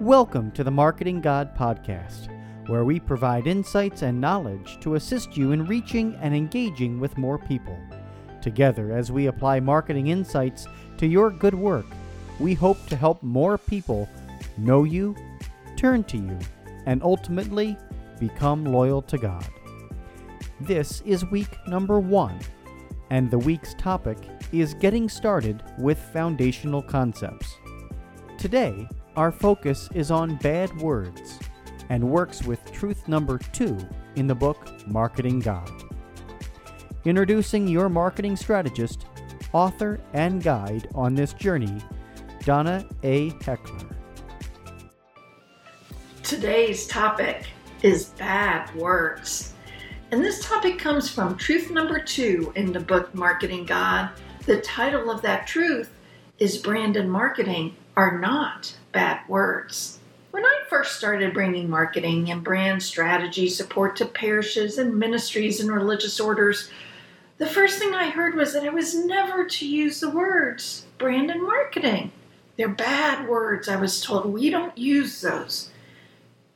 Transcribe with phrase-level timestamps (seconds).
[0.00, 2.28] Welcome to the Marketing God Podcast,
[2.68, 7.38] where we provide insights and knowledge to assist you in reaching and engaging with more
[7.38, 7.78] people.
[8.42, 10.66] Together, as we apply marketing insights
[10.98, 11.86] to your good work,
[12.40, 14.08] we hope to help more people
[14.58, 15.14] know you,
[15.76, 16.36] turn to you,
[16.86, 17.78] and ultimately
[18.18, 19.46] become loyal to God.
[20.60, 22.40] This is week number one,
[23.10, 24.18] and the week's topic
[24.50, 27.58] is getting started with foundational concepts.
[28.38, 31.38] Today, our focus is on bad words
[31.88, 33.78] and works with truth number two
[34.16, 35.70] in the book Marketing God.
[37.04, 39.06] Introducing your marketing strategist,
[39.52, 41.80] author, and guide on this journey,
[42.44, 43.30] Donna A.
[43.44, 43.86] Heckler.
[46.22, 47.46] Today's topic
[47.82, 49.52] is bad words.
[50.10, 54.10] And this topic comes from truth number two in the book Marketing God.
[54.46, 55.90] The title of that truth
[56.38, 60.00] is Brand and Marketing Are Not bad words.
[60.32, 65.70] When I first started bringing marketing and brand strategy support to parishes and ministries and
[65.70, 66.70] religious orders,
[67.38, 71.30] the first thing I heard was that I was never to use the words brand
[71.30, 72.10] and marketing.
[72.56, 74.26] They're bad words, I was told.
[74.26, 75.70] We don't use those.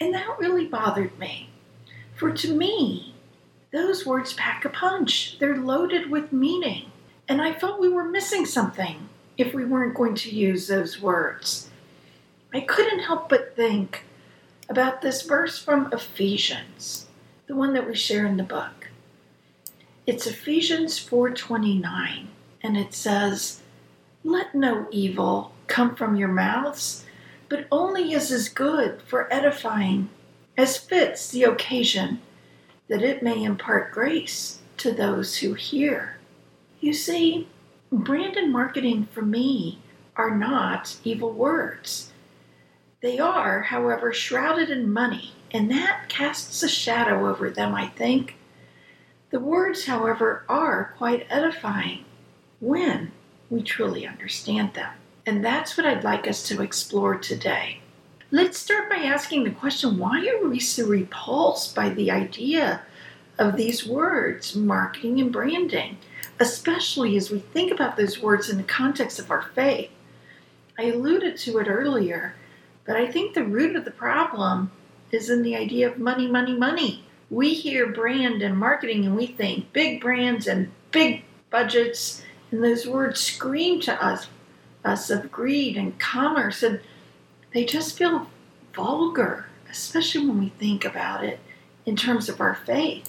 [0.00, 1.48] And that really bothered me.
[2.16, 3.14] For to me,
[3.72, 5.38] those words pack a punch.
[5.38, 6.90] They're loaded with meaning.
[7.28, 9.08] And I felt we were missing something
[9.40, 11.70] if we weren't going to use those words.
[12.52, 14.04] I couldn't help but think
[14.68, 17.06] about this verse from Ephesians,
[17.46, 18.88] the one that we share in the book.
[20.06, 22.28] It's Ephesians 4:29
[22.62, 23.62] and it says,
[24.24, 27.06] "Let no evil come from your mouths,
[27.48, 30.10] but only as is good for edifying,
[30.58, 32.20] as fits the occasion,
[32.88, 36.18] that it may impart grace to those who hear."
[36.80, 37.48] You see,
[37.92, 39.78] brand and marketing for me
[40.16, 42.12] are not evil words.
[43.02, 48.36] They are, however, shrouded in money, and that casts a shadow over them, I think.
[49.30, 52.04] The words, however, are quite edifying
[52.60, 53.12] when
[53.48, 54.92] we truly understand them.
[55.26, 57.80] And that's what I'd like us to explore today.
[58.30, 62.82] Let's start by asking the question why are we so repulsed by the idea
[63.38, 65.96] of these words, marketing and branding,
[66.40, 69.90] especially as we think about those words in the context of our faith?
[70.78, 72.34] I alluded to it earlier
[72.90, 74.72] but I think the root of the problem
[75.12, 77.04] is in the idea of money, money, money.
[77.30, 82.88] We hear brand and marketing and we think big brands and big budgets, and those
[82.88, 84.26] words scream to us,
[84.84, 86.80] us of greed and commerce, and
[87.54, 88.28] they just feel
[88.74, 91.38] vulgar, especially when we think about it
[91.86, 93.08] in terms of our faith.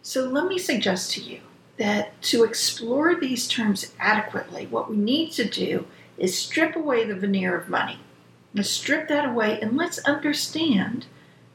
[0.00, 1.40] So let me suggest to you
[1.78, 7.14] that to explore these terms adequately, what we need to do is strip away the
[7.14, 7.98] veneer of money
[8.54, 11.06] Let's strip that away and let's understand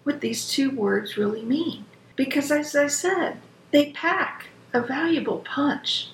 [0.03, 1.85] what these two words really mean.
[2.15, 3.39] Because, as I said,
[3.71, 6.09] they pack a valuable punch.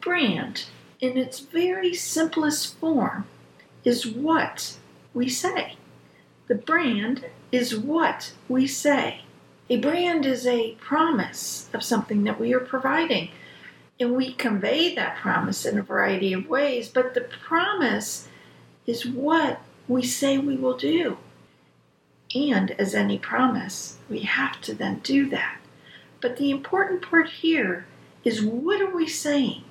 [0.00, 0.66] Brand,
[1.00, 3.26] in its very simplest form,
[3.84, 4.76] is what
[5.12, 5.76] we say.
[6.48, 9.20] The brand is what we say.
[9.70, 13.30] A brand is a promise of something that we are providing.
[14.00, 18.28] And we convey that promise in a variety of ways, but the promise
[18.86, 21.18] is what we say we will do.
[22.34, 25.58] And as any promise, we have to then do that.
[26.20, 27.86] But the important part here
[28.24, 29.62] is what are we saying?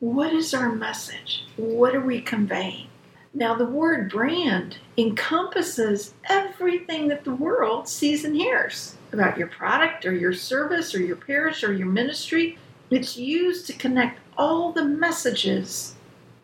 [0.00, 1.46] What is our message?
[1.56, 2.88] What are we conveying?
[3.32, 10.04] Now, the word brand encompasses everything that the world sees and hears about your product
[10.04, 12.58] or your service or your parish or your ministry.
[12.90, 15.94] It's used to connect all the messages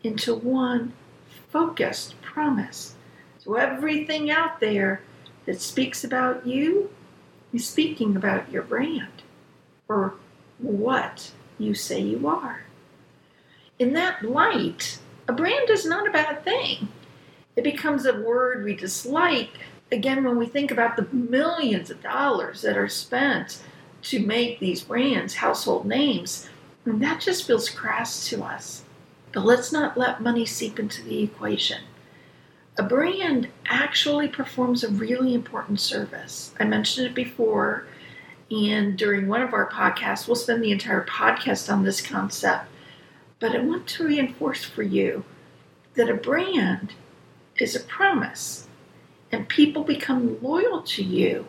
[0.03, 0.93] into one
[1.49, 2.95] focused promise.
[3.39, 5.01] So everything out there
[5.45, 6.89] that speaks about you
[7.53, 9.23] is speaking about your brand
[9.87, 10.15] or
[10.57, 12.63] what you say you are.
[13.79, 16.89] In that light, a brand is not a bad thing.
[17.55, 19.51] It becomes a word we dislike
[19.91, 23.61] again when we think about the millions of dollars that are spent
[24.03, 26.49] to make these brands household names.
[26.85, 28.83] And that just feels crass to us.
[29.31, 31.81] But let's not let money seep into the equation.
[32.77, 36.53] A brand actually performs a really important service.
[36.59, 37.85] I mentioned it before,
[38.51, 42.65] and during one of our podcasts, we'll spend the entire podcast on this concept.
[43.39, 45.23] But I want to reinforce for you
[45.95, 46.93] that a brand
[47.59, 48.67] is a promise,
[49.31, 51.45] and people become loyal to you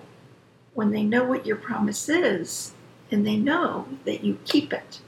[0.75, 2.73] when they know what your promise is
[3.11, 5.01] and they know that you keep it.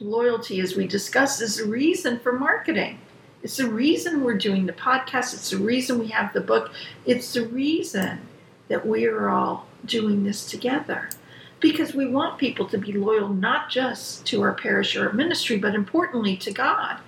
[0.00, 2.98] Loyalty, as we discussed, is a reason for marketing.
[3.42, 5.34] It's the reason we're doing the podcast.
[5.34, 6.72] It's the reason we have the book.
[7.06, 8.20] It's the reason
[8.68, 11.10] that we are all doing this together.
[11.58, 15.58] Because we want people to be loyal not just to our parish or our ministry,
[15.58, 16.98] but importantly to God.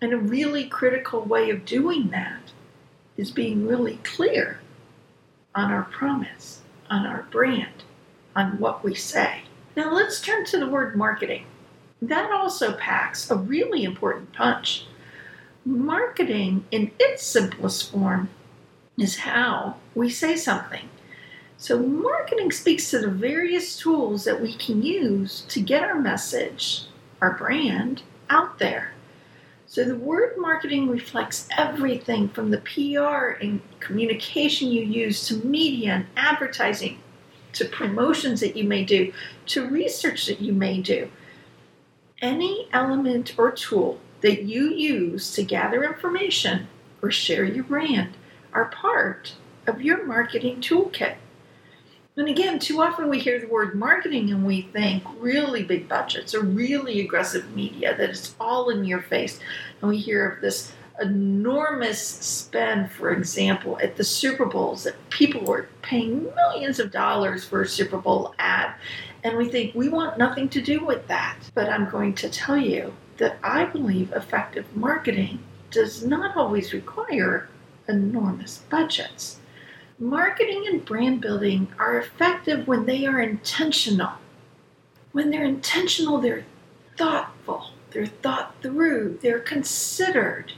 [0.00, 2.40] And a really critical way of doing that
[3.16, 4.60] is being really clear
[5.54, 7.84] on our promise, on our brand,
[8.34, 9.42] on what we say.
[9.76, 11.44] Now let's turn to the word marketing.
[12.00, 14.86] That also packs a really important punch.
[15.64, 18.28] Marketing, in its simplest form,
[18.96, 20.88] is how we say something.
[21.56, 26.84] So, marketing speaks to the various tools that we can use to get our message,
[27.20, 28.92] our brand, out there.
[29.70, 35.92] So, the word marketing reflects everything from the PR and communication you use to media
[35.92, 37.00] and advertising
[37.52, 39.12] to promotions that you may do
[39.48, 41.10] to research that you may do.
[42.22, 46.68] Any element or tool that you use to gather information
[47.02, 48.16] or share your brand
[48.54, 49.34] are part
[49.66, 51.16] of your marketing toolkit.
[52.18, 56.34] And again, too often we hear the word marketing and we think really big budgets
[56.34, 59.38] or really aggressive media that it's all in your face.
[59.80, 65.42] And we hear of this enormous spend, for example, at the Super Bowls that people
[65.42, 68.74] were paying millions of dollars for a Super Bowl ad.
[69.22, 71.38] And we think we want nothing to do with that.
[71.54, 75.38] But I'm going to tell you that I believe effective marketing
[75.70, 77.48] does not always require
[77.86, 79.38] enormous budgets.
[80.00, 84.12] Marketing and brand building are effective when they are intentional.
[85.10, 86.44] When they're intentional, they're
[86.96, 90.52] thoughtful, they're thought through, they're considered.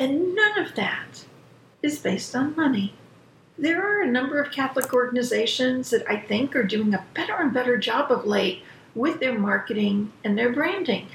[0.00, 1.26] And none of that
[1.80, 2.94] is based on money.
[3.56, 7.54] There are a number of Catholic organizations that I think are doing a better and
[7.54, 8.64] better job of late
[8.96, 11.06] with their marketing and their branding.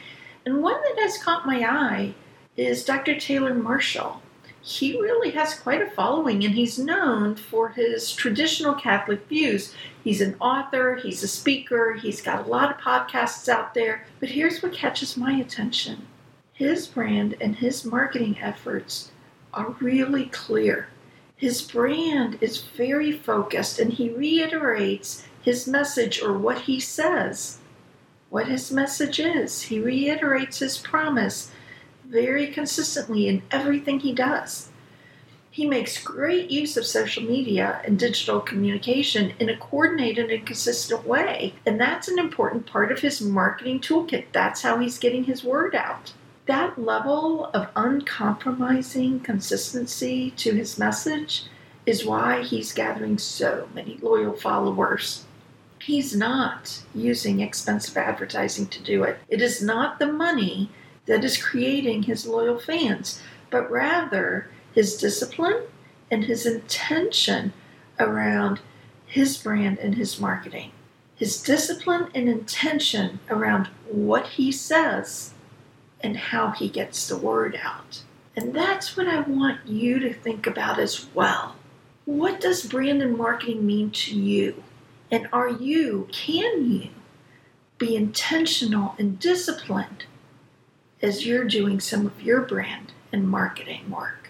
[0.45, 2.13] And one that has caught my eye
[2.55, 3.19] is Dr.
[3.19, 4.21] Taylor Marshall.
[4.61, 9.73] He really has quite a following and he's known for his traditional Catholic views.
[10.03, 14.05] He's an author, he's a speaker, he's got a lot of podcasts out there.
[14.19, 16.07] But here's what catches my attention
[16.53, 19.11] his brand and his marketing efforts
[19.53, 20.87] are really clear.
[21.35, 27.59] His brand is very focused and he reiterates his message or what he says,
[28.29, 29.61] what his message is.
[29.61, 31.51] He reiterates his promise
[32.07, 34.69] very consistently in everything he does.
[35.49, 41.05] He makes great use of social media and digital communication in a coordinated and consistent
[41.05, 44.25] way, and that's an important part of his marketing toolkit.
[44.31, 46.13] That's how he's getting his word out
[46.47, 51.43] that level of uncompromising consistency to his message
[51.85, 55.25] is why he's gathering so many loyal followers.
[55.79, 59.19] He's not using expensive advertising to do it.
[59.29, 60.69] It is not the money
[61.07, 65.63] that is creating his loyal fans, but rather his discipline
[66.11, 67.53] and his intention
[67.99, 68.59] around
[69.05, 70.71] his brand and his marketing.
[71.15, 75.33] His discipline and intention around what he says
[76.01, 78.03] and how he gets the word out.
[78.35, 81.55] And that's what I want you to think about as well.
[82.05, 84.63] What does brand and marketing mean to you?
[85.09, 86.89] And are you, can you
[87.77, 90.05] be intentional and disciplined
[91.01, 94.27] as you're doing some of your brand and marketing work?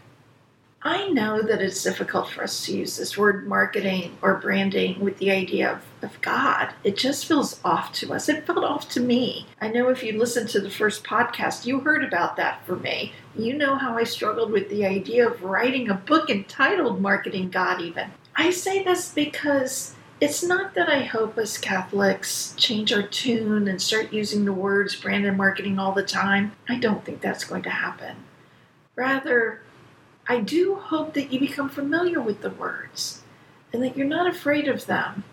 [0.83, 5.17] I know that it's difficult for us to use this word marketing or branding with
[5.17, 6.73] the idea of, of God.
[6.85, 8.29] It just feels off to us.
[8.29, 9.47] It felt off to me.
[9.59, 13.11] I know if you listened to the first podcast, you heard about that for me.
[13.35, 17.81] You know how I struggled with the idea of writing a book entitled Marketing God,
[17.81, 18.11] even.
[18.35, 23.79] I say this because it's not that I hope as Catholics change our tune and
[23.79, 26.53] start using the words brand and marketing all the time.
[26.67, 28.15] I don't think that's going to happen.
[28.95, 29.61] Rather,
[30.27, 33.21] I do hope that you become familiar with the words
[33.71, 35.23] and that you're not afraid of them.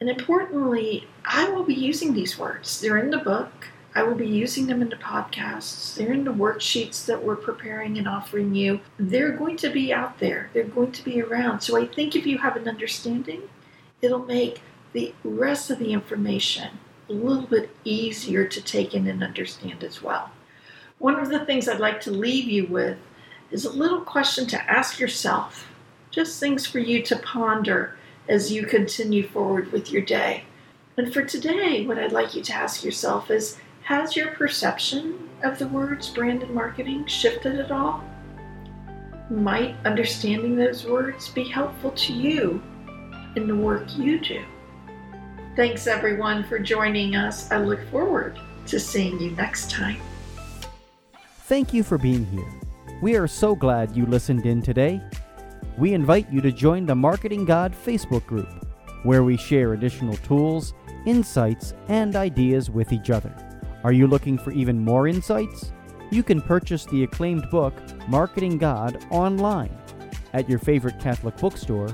[0.00, 2.80] And importantly, I will be using these words.
[2.80, 3.68] They're in the book.
[3.94, 5.94] I will be using them in the podcasts.
[5.94, 8.80] They're in the worksheets that we're preparing and offering you.
[8.98, 11.60] They're going to be out there, they're going to be around.
[11.60, 13.42] So I think if you have an understanding,
[14.02, 14.60] it'll make
[14.92, 16.76] the rest of the information
[17.08, 20.30] a little bit easier to take in and understand as well.
[20.98, 22.98] One of the things I'd like to leave you with
[23.52, 25.68] is a little question to ask yourself,
[26.10, 27.96] just things for you to ponder
[28.28, 30.44] as you continue forward with your day.
[30.96, 35.58] And for today, what I'd like you to ask yourself is Has your perception of
[35.58, 38.02] the words brand and marketing shifted at all?
[39.30, 42.62] Might understanding those words be helpful to you
[43.36, 44.44] in the work you do?
[45.56, 47.50] Thanks everyone for joining us.
[47.50, 50.00] I look forward to seeing you next time.
[51.44, 52.48] Thank you for being here.
[53.02, 55.02] We are so glad you listened in today.
[55.76, 58.48] We invite you to join the Marketing God Facebook group,
[59.02, 60.72] where we share additional tools,
[61.04, 63.34] insights, and ideas with each other.
[63.84, 65.72] Are you looking for even more insights?
[66.10, 67.74] You can purchase the acclaimed book,
[68.08, 69.76] Marketing God, online
[70.32, 71.88] at your favorite Catholic bookstore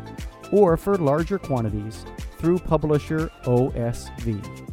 [0.52, 2.04] or for larger quantities
[2.38, 4.67] through publisher OSV.